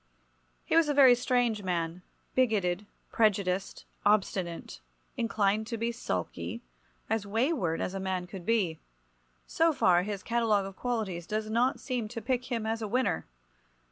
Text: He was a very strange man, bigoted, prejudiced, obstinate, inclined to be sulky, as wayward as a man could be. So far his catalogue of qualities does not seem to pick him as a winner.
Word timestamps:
He 0.65 0.75
was 0.75 0.89
a 0.89 0.95
very 0.95 1.13
strange 1.13 1.61
man, 1.61 2.01
bigoted, 2.33 2.87
prejudiced, 3.11 3.85
obstinate, 4.03 4.79
inclined 5.15 5.67
to 5.67 5.77
be 5.77 5.91
sulky, 5.91 6.63
as 7.07 7.27
wayward 7.27 7.81
as 7.81 7.93
a 7.93 7.99
man 7.99 8.25
could 8.25 8.43
be. 8.43 8.79
So 9.45 9.71
far 9.71 10.01
his 10.01 10.23
catalogue 10.23 10.65
of 10.65 10.75
qualities 10.75 11.27
does 11.27 11.51
not 11.51 11.79
seem 11.79 12.07
to 12.07 12.19
pick 12.19 12.45
him 12.51 12.65
as 12.65 12.81
a 12.81 12.87
winner. 12.87 13.27